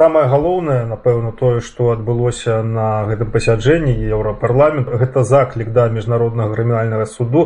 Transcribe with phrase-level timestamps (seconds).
[0.00, 7.04] Самае галоўнае напэўна тое што адбылося на гэтым пасяджэнні еўрапарламент гэта заклік да міжнароднага крымінальнага
[7.04, 7.42] суду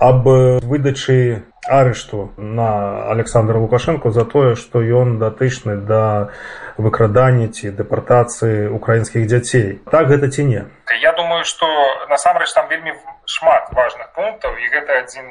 [0.00, 0.24] аб
[0.72, 2.70] выдачы арышту на
[3.12, 6.32] александра лукашенко за тое што ён датычны да
[6.80, 9.84] выкрадання ці дэпартацыі украінскіх дзяцей.
[9.92, 10.64] Так гэта ці не?
[11.02, 11.68] Я думаю что
[12.08, 12.96] насамрэч там вельмі
[13.36, 15.28] шмат важных пунктаў і гэта адзін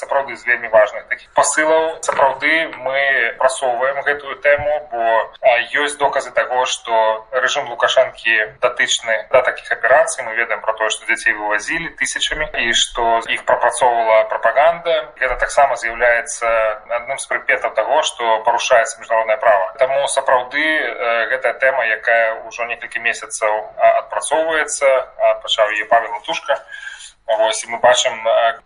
[0.00, 2.52] сапраўды з вельмі важных таких посылаў сапраўды
[2.86, 5.04] мы прасоўваем гэтую тэму бо
[5.84, 10.24] ёсць доказы таго что рэжым лукашэнкі датычны да таких аперацый.
[10.24, 15.14] Мы ведаем про тое что дзяцей вывозілі тысячамі і что іх прапрацоўвала прапаганда.
[15.20, 16.46] Гэта таксама з'яўляецца
[17.00, 19.72] адным з прыпетаў того что парушаецца міжнароднае права.
[19.78, 20.64] Таму сапраўды
[21.32, 23.52] гэтая тэма якая ўжо некалькі месяцаў
[24.04, 24.86] адпрацоўваецца
[25.42, 26.60] пачаў яе павел тушка
[27.26, 28.12] Вось, мы бачым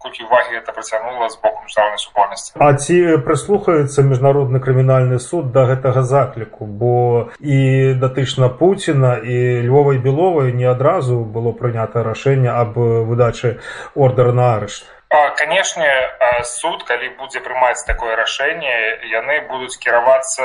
[0.03, 5.65] колькі увагі это прыцягнула з боку міжнароднай супольнасці А ці прыслухаецца міжнародны крымінальны суд да
[5.71, 12.75] гэтага закліку бо і датычна Пуціна і львовай беловай не адразу было прынята рашэнне аб
[12.79, 13.59] выдачы
[13.95, 15.91] ордера на арышт канешне
[16.45, 18.75] суд калі будзе прымаць такое рашэнне
[19.09, 20.45] яны будуць кіравацца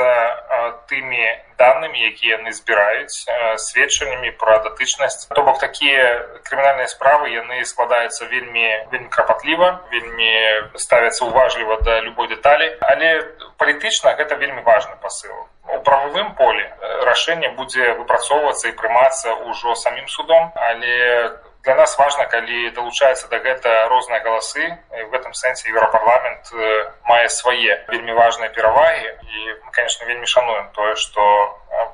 [0.88, 1.20] тымі
[1.60, 3.28] данымі якія яны збіраюць
[3.60, 10.32] сведчаннямі пра датычнасць то бок такія крымінальныя справы яны складаюцца вельмі вельмі крапатліва вельмі
[10.80, 13.20] ставяцца уважліва да любой дэталі але
[13.60, 15.36] палітычна гэта вельмі важны пасыл
[15.68, 16.64] у прававым поле
[17.04, 20.52] рашэнне будзе выпрацоўвацца і прымацца ўжо самім судом.
[20.56, 21.30] Але
[21.64, 24.68] для нас важна калі далучаецца да гэта розныя галасы.
[24.92, 26.52] В гэтым сэнсе еўрапарламент
[27.08, 29.08] мае свае вельмі важныя перавагі.
[29.32, 31.24] І мы конечно вельмі шануем тое што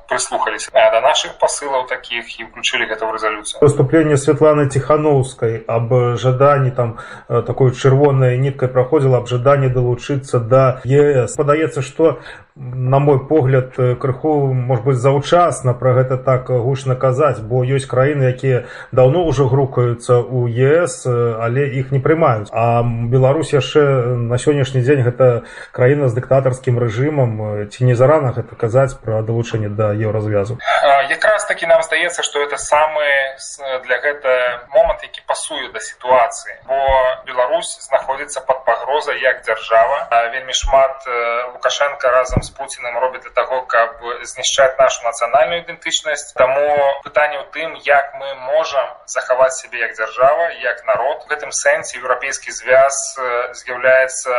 [0.09, 6.71] прыслухаліся да наших посылаў таких і включили гэта в рэзалюцыю выступление Светланы тихохановскай об жаданні
[6.71, 12.19] там такой чырвонной ниткой праходзіла аб жаданні далучыцца да ЕС падаецца что
[12.57, 18.29] на мой погляд крыху может быть заўчасна про гэта так гучна казаць бо ёсць краіны
[18.35, 22.49] якія давно уже грукаюцца у ЕС але іх не прымаюць.
[22.53, 27.67] А Беларусь яшчэ на сённяшні дзень гэта краіна з дыктатарскім рэжымам.
[27.71, 30.59] Ці не зарана гэта казаць про далучэнне да еўразвязу
[31.11, 33.03] якраз таки нам здаецца что это самы
[33.87, 36.77] для гэта момант які пасуе да сітуацыі бо
[37.25, 40.09] Беларусь знаходзіцца под пагрозай як дзяржава.
[40.33, 41.07] Вельмі шмат
[41.55, 46.35] лукашенко разам з пуціным робіць для таго каб знішчаць нашу нацыянальную ідэнтычнасць.
[46.37, 46.69] Таму
[47.05, 51.25] пытанне ў тым як мы можам захаваць сябе як дзяржава як народ.
[51.25, 53.01] В гэтым сэнсе еўрапейскі звяз
[53.65, 54.37] з'яўляецца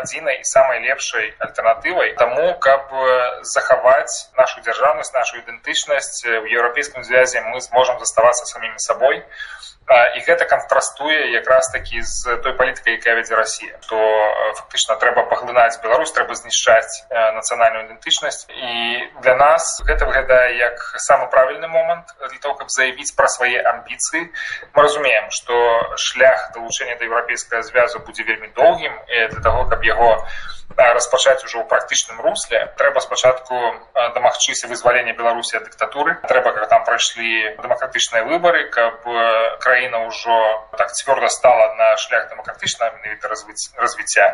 [0.00, 2.12] адзінай і самай лепшай альтэрнатывай.
[2.20, 2.92] Таму каб
[3.40, 9.24] захаваць нашу дзяржаўнасць нашу ідэнтычнасць в еўрапейскім звязе мы зможам заставацца самімі сабой
[9.90, 13.98] і гэта кантрастуе якраз такі з той палітыкай якая вядзе Росія то
[14.54, 18.46] фактычна трэба паглынаць Беларусь трэба знішчаць нацыянальную ідэнтычнасць.
[18.48, 18.72] І
[19.20, 24.30] для нас гэта выглядае як самы правільны момант для того каб заявіць пра свае амбіцыі.
[24.72, 25.52] Мы разумеем што
[25.98, 30.24] шлях далучэння да еўрапейскага звязу будзе вельмі доўгім для того каб яго
[30.76, 32.72] распачаць ужо ў практычным русле.
[32.78, 33.54] Трэба спачатку
[34.14, 39.04] дамагчыся вызвалення беларусі ад дыктатуры трэба каб там прайшлі дэмакратычныя выбары каб
[39.60, 40.36] краіна ўжо
[40.78, 44.26] так цвёрда стала на шлях дэмакратычнага менавіта развіцця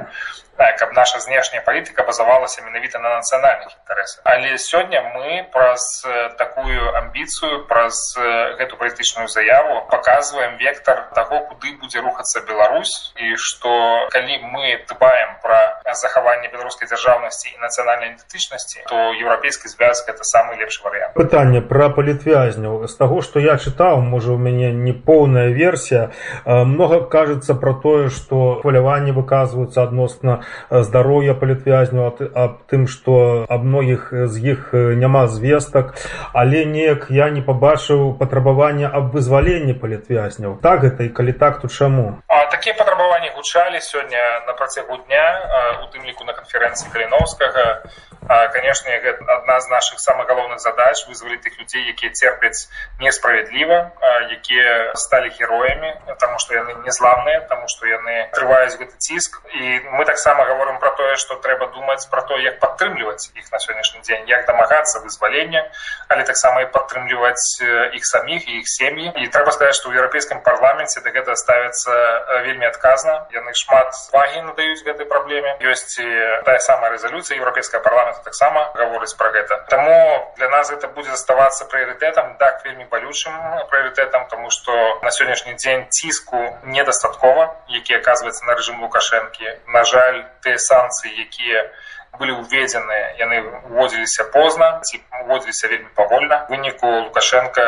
[0.78, 6.06] каб наша знешняя палітыка базавалася менавіта на нацыянальных інтарэсах але сёння мы праз
[6.38, 8.14] такую амбіцыю праз
[8.62, 15.38] гэту палітычную заяву показваем вектор таго куды будзе рухацца Беларусь і што калі мы дбаем
[15.42, 21.60] пра захаванне беларускай дзяржаўнасці і нацыянальнай ідэнтычнасці то еўрапейскі звяз гэта самы лепшы варыянт пытанне
[21.60, 26.10] пра палітвязняў з таго што я чытаў можа у мяне не поўная версія
[26.44, 34.12] много кажется про тое что хваляванні выказваюцца адносна здароўя палітвязняў аб тым што аб многіх
[34.12, 35.94] з іх няма звестак
[36.32, 41.68] але неяк я не пабачыў патрабавання аб вызваленні палітвязняў так гэта і калі так то
[41.68, 42.20] чаму
[42.68, 47.80] такія патрабаванні гучалі сёння на працягу дня у тым ліку на канферэнцыі каліновскага?
[48.28, 52.68] Канешне гэта адна з наших самых галоўных задач вызваліць тых людзей якія церпяць
[53.00, 53.88] несправядліва
[54.28, 59.40] якія сталі героямі таму што яны незламныя таму што яны трываюць гэты ціск.
[59.54, 63.58] І мы таксама гаворым про тое што трэба думаць про то як падтрымліваць іх на
[63.64, 65.64] сённяшні дзень як дамагацца вызвалення
[66.08, 67.64] але таксама і падтрымліваць
[67.96, 69.08] іх саміх і іх сем'і.
[69.16, 71.96] І трэба сказаць што ў еўрапейскім парламенце да гэта ставіцца
[72.44, 75.98] вельмі адказна яны шмат вагі надаюць гэтай праблеме ёсць
[76.44, 79.62] тая самая рэзалюцыя еўрапейскага парламента таксама гаворыць пра гэта.
[79.68, 79.94] Таму
[80.36, 83.34] для нас гэта будзе заставацца прыярытэтам так вельмі балючым
[83.70, 84.72] прыярытэтам тому што
[85.02, 89.68] на сённяшні дзень ціску недастаткова які аказваецца на рэжым лукашэнкі.
[89.68, 91.70] На жаль тыя санкцыі якія
[92.16, 93.40] былі ўведзеныя яны
[93.70, 97.66] уводзіліся позна ці уводзіліся вельмі павольна выніку лукашенко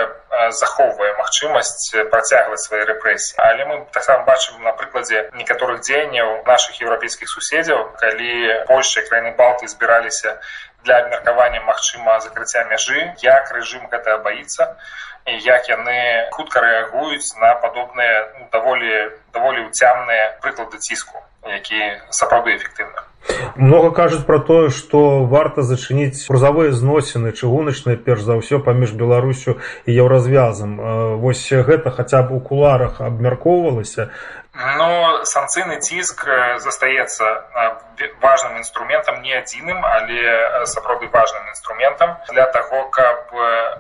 [0.60, 3.36] захоўвае магчымасць працягваць свае рэпрэсіі.
[3.44, 9.68] Але мы таксама бачым на прыкладзе некаторых дзеянняў наших еўрапейскіх суседзяў калі польша краіны балты
[9.68, 10.38] збіраліся
[10.84, 14.76] для абмеркавання магчыма закрыцця мяжы як рэжым гэта баіцца
[15.28, 22.56] і як яны хутка рэагуюць на падобныя ну, даволі даволі ўцямныя прыклады ціску які сапраўды
[22.56, 23.09] эфектыўны
[23.56, 29.58] много кажуць про тое что варта зачыніць прузавыя зносіны чыгуначныя перш за ўсё паміж беларусю
[29.86, 30.76] і еўразвязам.
[31.20, 34.10] Вось гэта хаця б у куларах абмяркоўвалася
[34.60, 36.26] но санкцыйны ціск
[36.60, 37.26] застаецца
[38.20, 43.32] важным інструментам не адзіным але сапраўды важным інструментам для таго каб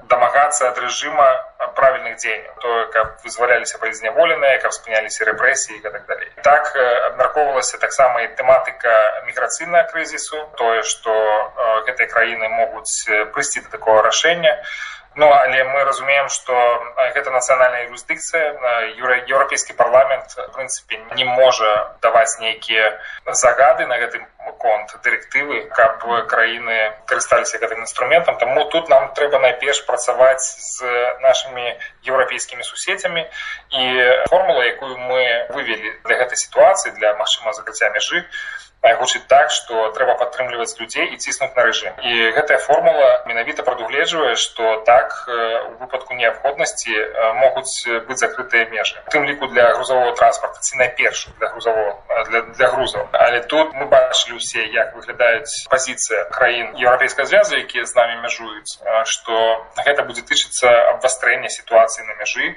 [0.08, 1.28] дамагацца ад рэжыма
[1.76, 8.24] правільных дзеянняў то каб вызваляліся пазняволеныя каб спыняліся рэпрэсіі і так далей так абмяркоўвалася таксама
[8.24, 11.12] і тэматыка міграцыйнага крызісу тое што
[11.88, 13.04] гэтыя краіны могуць
[13.36, 14.56] прыйсці да такого рашэння
[15.16, 16.54] Ну але мы разумеем, што
[17.14, 18.54] гэта нацыянальная юрысдыкцыя
[19.26, 22.94] еўрапейскі парламент в прынцыпе не можа даваць нейкія
[23.26, 24.22] загады на гэтым
[24.62, 28.38] конт дырэктывы, каб краіны карысталіся гэтым інструментам.
[28.38, 30.86] Таму тут нам трэба найперш працаваць з
[31.26, 31.74] нашымі
[32.06, 33.84] еўрапейскімі суседзямі і
[34.30, 38.22] формула, якую мы вывелі для гэтай сітуацыі для магчыма закрыцця мяжы
[38.82, 44.36] гучыць так што трэба падтрымліваць людзей і ціснуць на рэжым і гэтая формула менавіта прадугледжвае
[44.40, 46.96] што так у выпадку неабходнасці
[47.40, 47.74] могуць
[48.08, 53.08] быць закрытыя межы тым ліку для грузового транспорта ці найперш для грузового для, для грузаў
[53.12, 58.80] але тут мы бачылі ўсе як выглядаюць пазіцыя краін еўрапейскага звязу якія з намі мяжуюць
[59.04, 62.56] што гэта будзе тычыцца абвастрэння сітуацыі на мяжы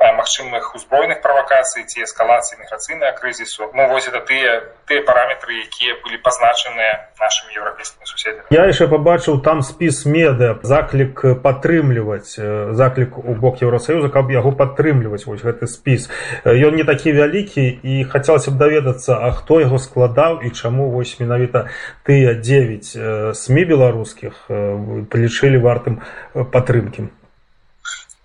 [0.00, 3.68] магчымых узброеных правакацый ці эскалацыі міграцыйнага крызісу.
[3.74, 9.44] Ну вось это тыя тыя параметры якія былі пазначаныя нашымі еўрапейскімі суседзямі я яшчэ пабачыў
[9.44, 12.40] там спіс меда заклік падтрымліваць
[12.80, 16.08] заклік у бок еўросаюза каб яго падтрымліваць вось гэты спіс.
[16.48, 21.20] Ён не такі вялікі і хацелася б даведацца а хто яго складаў і чаму вось
[21.20, 21.68] менавіта
[22.08, 26.00] тыя 9 сМ беларускіх палічылі вартым
[26.32, 27.12] падтрымкі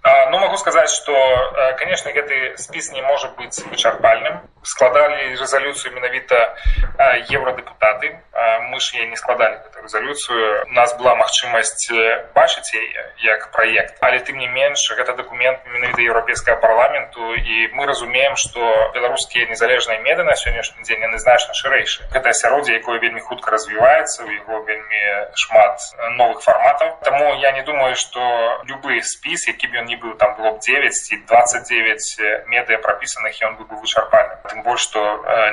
[0.06, 1.13] Ну могу сказаць, што
[1.80, 4.38] конечно гэты спіс не можа быць вычарпальным.
[4.65, 6.56] Складалі рэзалюцыю менавіта
[7.29, 8.19] еўрадэпутаты.
[8.69, 10.65] Мы ж яе не складалі гэту рэзалюцыю.
[10.67, 11.88] У нас была магчымасць
[12.33, 13.97] бачыць яе як праект.
[14.01, 18.59] Але тым не менш гэта дакумент менавіта еўрапейскага парламенту і мы разумеем, што
[18.94, 22.09] беларускія незалежныя меды на сённяшні дзень яны значна шырэйшы.
[22.12, 25.01] Гэта асяроддзе, якое вельмі хутка развіваецца, у яго вельмі
[25.35, 25.79] шмат
[26.17, 26.97] новых фарматаў.
[27.03, 28.19] Таму я не думаю, што
[28.65, 33.35] любы спіс, які б ён не быў там было б 9 ці 29 медыа прапісаных
[33.41, 35.04] ён бы быў вычарпальным тым больш што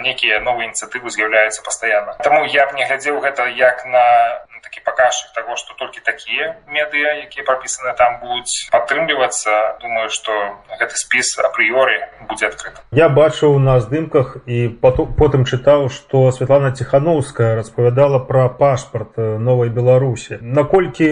[0.06, 4.06] нейкія новыя ініцыятывы з'яўляюцца пастаянна Таму я б не глядзеў гэта як на
[4.62, 10.31] такі паказчык таго што толькі такія медыа якія прапісаны там будуць падтрымлівацца думаю што
[10.78, 11.99] гэты спіс апрыёры
[12.31, 19.19] будзе адкрыт я бачыў на здымках і потым чытаў што Святлана ціхановская распавядала пра пашпарт
[19.19, 20.38] новай беларусі.
[20.40, 21.08] Наколькі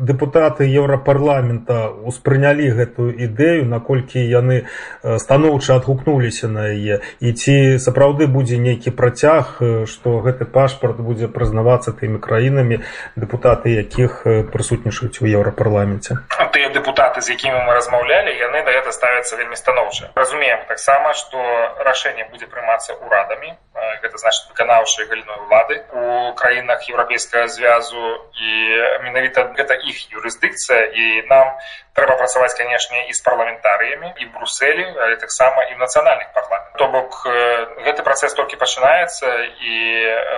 [0.00, 4.66] дэпутаты еўрапарламента успрынялі гэтую ідэю наколькі яны
[5.02, 7.00] станоўча адгукнуліся на яе.
[7.20, 9.58] І ці сапраўды будзе нейкі працяг
[9.90, 12.80] што гэты пашпарт будзе прызнавацца тымі краінамі
[13.16, 16.22] дэпутаты якіх прысутнічаюць у еўрапарламенце?
[16.52, 20.10] Тыя дэпутаты з якімі мы размаўлялі яны да гэта ставяцца вельмі станоўча.
[20.14, 21.38] Разумеем таксама што
[21.84, 23.54] рашэнне будзе прымацца ўрадамі
[24.02, 25.82] гэта значит выканаўчай галіной улады.
[25.92, 28.50] У краінах еўрапейскага звязу і
[29.04, 30.90] менавіта гэта іх юрысдыкцыя.
[30.94, 31.58] І нам
[31.98, 37.26] трэба працаваць канешне і з парламентарыямі і брусселі але таксама і нацыянальных парламент то бок
[37.82, 39.26] гэты працэс толькі пачынаецца
[39.58, 39.74] і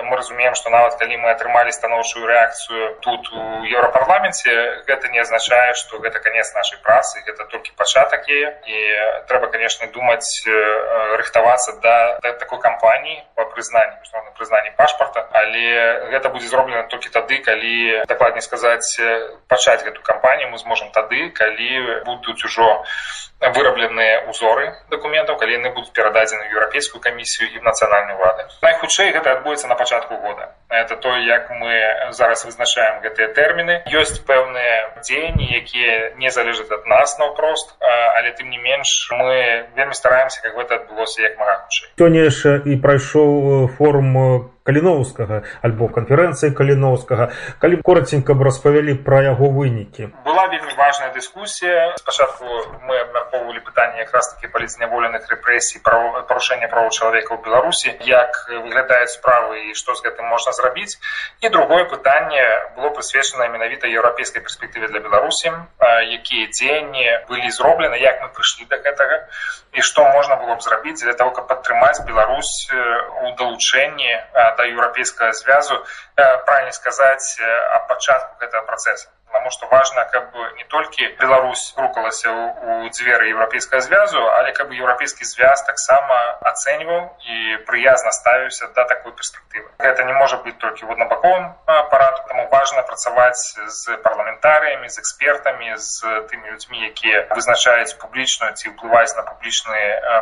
[0.09, 4.57] мы разумеем што нават калі мы атрымалі станоўчую рэакцыю тут у еўрапарламенце
[4.89, 8.57] гэта не азначае што гэта канец нашай працы гэта толькі пачатак яе.
[8.65, 8.77] І
[9.29, 10.41] трэба канешне думаць
[11.21, 15.65] рыхтавацца да, да такой кампаніі по прызнанні міжнародным прызнанні пашпарта але
[16.13, 18.99] гэта будзе зроблена толькі тады калі дакладней сказаць
[19.47, 22.83] пачаць гэту кампанію мы зможам тады калі будуць ужо
[23.41, 29.67] вырабленыя ўзоры дакументаў калі яны будуць перададзены еўрапейскую камісію і нацыянальную улады найхутчэй гэта адбудзецца
[29.67, 30.53] на пачатку года.
[30.69, 31.73] Это то як мы
[32.11, 33.83] зараз вызначаем гэтыя тэрміны.
[33.91, 39.93] Ёсць пэўныя дзеянні якія не залежаць ад нас наўпрост але тым не менш мы вельмі
[39.93, 41.89] стараемся как гэта адбылося як мага хутчэй.
[41.97, 42.29] Сёння
[42.65, 47.29] і прайшоў форум каліноўскага альбо канферэнцыі каліноўскага
[47.61, 50.11] калі кораценька б распавялі пра яго вынікі.
[50.25, 51.97] Была вельмі важная дыскусія.
[51.97, 52.45] Спачатку
[52.85, 59.13] мы абмяркоўвалі пытанне якраз таки палізняволеных рэпрэсій пра парушэння правоў чалавека ў беларусі як выглядаюць
[59.13, 60.97] справы і што з гэтым можна зрабіць.
[61.41, 62.43] І другое пытанне
[62.77, 68.77] было прысвечана менавіта еўрапейскай перспектыве для беларусі якія дзеянні былі зроблены як мы прыйшлі да
[68.77, 69.25] гэтага
[69.73, 74.11] і што можна было б зрабіць для того каб падтрымаць Беларусь у далучэнні
[74.57, 81.07] да еўрапейскага звязу правильно сказаць об пачатку гэтага працэса потому что важно каб не толькі
[81.19, 88.67] Беларусь рукалася у дзверы еўрапейскага звязу але каб еўрапейскі звяз таксама ацэньваў і прыязна ставіўся
[88.75, 93.97] да такой перспектывы гэта не можа быть толькі в однабаковым апарату таму важно працаваць з
[94.03, 99.79] парламентарыямі з экспертамі з тымі людзьмі якія вызначаюць публічную ці ўплываюць на публічны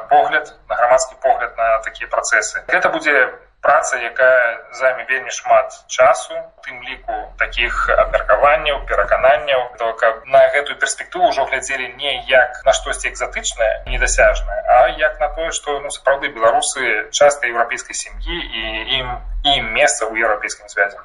[0.09, 6.34] погляд на грамадскі погляд на такія працэсы гэта будзе праца якая займе вельмі шмат часу
[6.63, 12.74] тым ліку таких абмеркаванняў перакананняў то каб на гэтую перспектыву ўжо глядзелі не як на
[12.74, 18.63] штосьці экзатычнае недасяжнае а як на тое што ну сапраўды беларусы частка еўрапейскай сям'і і
[19.01, 19.08] ім
[19.44, 20.98] і месца ў еўрапейскім звязе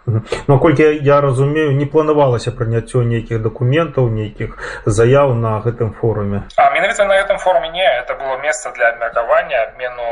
[0.49, 6.43] Ну колькі я разумею не планавалася прыняццё нейкіх дакументаў нейкіх заяў на гэтым форуме?
[6.59, 10.09] А менавіта на гэтым форуме не это было месца для абмеркавання абмену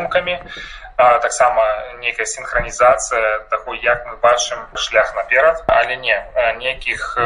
[0.00, 0.40] думкамі
[0.96, 1.62] таксама
[2.00, 5.64] нейкая синхронізацыя такой як мы бачым шлях наперад.
[5.66, 6.16] Але не
[6.60, 7.16] нейкіх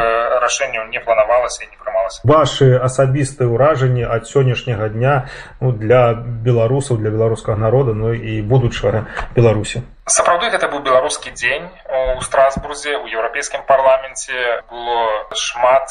[0.42, 2.20] рашэнняў не планавалася не прымалася.
[2.22, 5.26] Ваши асабістыя ўражанні ад сённяшняга дня
[5.60, 11.68] ну, для беларусаў для беларускага народа ну і будучага беларусі сапраўды гэта быў беларускі дзень
[12.16, 15.88] у страсбурзе у еўрапейскім парламенце было шмат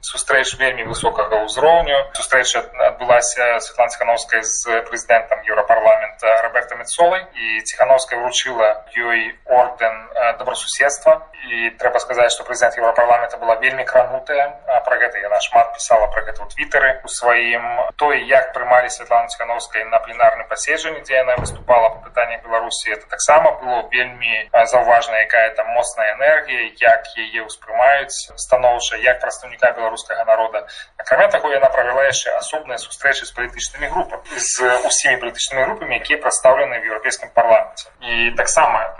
[0.00, 1.96] сустрэч вельмі высокага ўзроўню.
[2.16, 9.94] Сустрэча адбылася светлана ціхановская з прэзідэнтам еўрапарламента роберта мецолай і ціхановская вручыла ёй ордэн
[10.38, 11.28] добрасуседства.
[11.52, 14.56] І трэба сказаць што прэзідэнт еўрапарламента была вельмі кранутая
[14.88, 17.92] пра гэта яна шмат пісала пра гэта ў твиттары у сваім.
[18.00, 23.06] Той як прымалі светлану ціхановскай на пленарным паседжанні дзе яна выступала па пытаннях беларусі это
[23.08, 30.24] таксама было вельмі заўважна якая там моцная энергія як яе ўспрымаюць станоўча як прадстаўніка беларускага
[30.24, 30.66] народа.
[30.98, 36.18] Акрамя таго яна правяла яшчэ асобныя сустрэчы з палітычнымі групамі з усімі палітычнымі групамі якія
[36.18, 37.90] прадстаўлены в еўрапейскім парламенце.
[38.00, 38.94] І таксама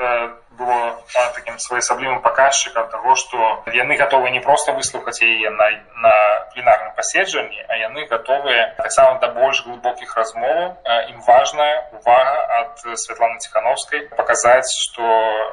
[0.60, 1.00] было
[1.34, 5.70] таким своеасаблівым паказчыкам того что яны готовы не просто выслухаць яе на
[6.04, 6.14] на
[6.52, 10.76] пленарным паседжанні а яны готовыя таксама да больш глубокіх размоваў.
[11.10, 12.29] Ім важная увага
[12.92, 15.04] от светланы ціхановскай показаць что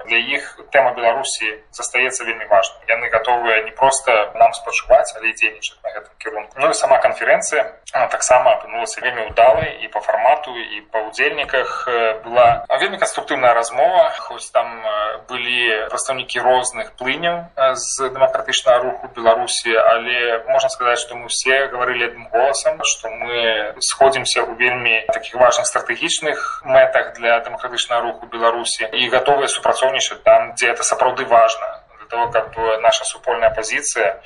[0.05, 5.79] для іх тэма беларусі застаецца вельмі важна яны готовыя не просто нам спачуваць але дзейнічаць
[5.83, 7.65] на гэтым кірунку ну і сама канферэнцыя
[8.11, 11.87] таксама апынулася вельмі удалай і по фармату і па удзельніках
[12.23, 14.11] была вельмі канструктыўная размова.
[14.19, 14.83] Хоць там
[15.29, 22.11] былі прадстаўнікі розных плыняў з дэмакратычнага руху беларусі але можна сказаць што мы все гаварылі
[22.11, 28.87] адным голасам што мы сходзімся ў вельмі такіх важных стратэгічных мэтах для дэмакратычнага руху беларусі
[28.91, 31.67] і гатовыя супрацоўнічаць там дзе это сапраўды важна
[31.99, 34.19] для того каб наша супольная пазіцыя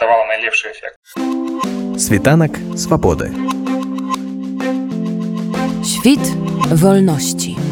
[0.00, 0.96] давала найлепшы эфект
[1.98, 3.32] світанак свабоды
[5.82, 6.20] Świt
[6.70, 7.71] wolności.